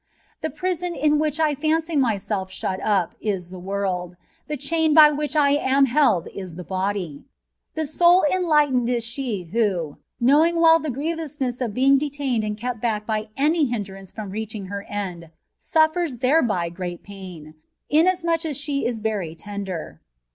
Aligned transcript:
The 0.41 0.49
prison 0.49 0.95
in 0.95 0.95
A 0.95 0.97
TKEATISE 0.97 0.97
OH 0.97 1.03
PURGATORT. 1.03 1.19
23 1.19 1.27
which 1.27 1.39
I 1.39 1.61
fancy 1.77 1.95
myself 1.95 2.51
shnt 2.51 2.79
up 2.83 3.15
is 3.21 3.51
the 3.51 3.59
world; 3.59 4.15
the 4.47 4.57
chaìn 4.57 4.95
hj 4.95 5.15
which 5.15 5.35
I 5.35 5.51
am 5.51 5.85
held 5.85 6.27
is 6.33 6.55
the 6.55 6.63
body; 6.63 7.25
the 7.75 7.83
soni 7.83 8.23
enlighteiied 8.31 8.89
is 8.89 9.05
she 9.05 9.43
who, 9.43 9.97
knowing 10.19 10.59
well 10.59 10.79
the 10.79 10.89
grìevous* 10.89 11.39
ness 11.39 11.61
of 11.61 11.75
being 11.75 11.99
detained 11.99 12.43
and 12.43 12.57
kept 12.57 12.81
back 12.81 13.05
by 13.05 13.27
any 13.37 13.65
hin* 13.65 13.83
dranoe 13.83 14.11
from 14.11 14.31
reaching 14.31 14.69
ber 14.69 14.81
end, 14.89 15.29
suffers 15.59 16.17
thereby 16.17 16.69
great 16.69 17.03
pain, 17.03 17.53
inasmuch 17.87 18.43
as 18.43 18.57
she 18.57 18.83
is 18.87 18.97
very 19.01 19.35
tender. 19.35 20.01